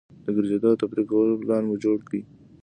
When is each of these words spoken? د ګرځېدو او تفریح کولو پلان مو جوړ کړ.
د 0.25 0.27
ګرځېدو 0.35 0.67
او 0.71 0.79
تفریح 0.81 1.05
کولو 1.09 1.39
پلان 1.41 1.63
مو 1.67 1.75
جوړ 1.83 1.97
کړ. 2.07 2.13